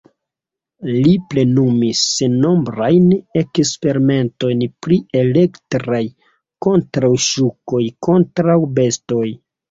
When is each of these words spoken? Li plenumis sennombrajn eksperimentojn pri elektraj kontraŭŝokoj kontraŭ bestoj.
Li 0.85 1.09
plenumis 1.31 1.99
sennombrajn 2.13 3.11
eksperimentojn 3.41 4.63
pri 4.85 4.97
elektraj 5.19 5.99
kontraŭŝokoj 6.67 7.83
kontraŭ 8.09 8.57
bestoj. 8.81 9.27